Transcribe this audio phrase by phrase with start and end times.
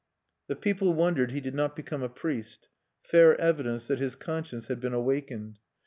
[0.47, 2.69] The people wondered he did not become a priest,
[3.03, 5.59] fair evidence that his conscience had been awakened.